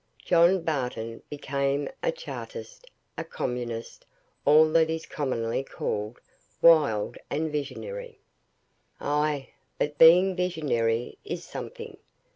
John 0.25 0.63
Barton 0.63 1.21
became 1.29 1.87
a 2.01 2.11
Chartist, 2.11 2.89
a 3.19 3.23
Communist, 3.23 4.03
all 4.45 4.67
that 4.71 4.89
is 4.89 5.05
commonly 5.05 5.61
called 5.63 6.19
wild 6.59 7.19
and 7.29 7.51
visionary. 7.51 8.17
Ay! 8.99 9.49
but 9.77 9.99
being 9.99 10.35
visionary 10.35 11.19
is 11.23 11.43
something. 11.43 11.97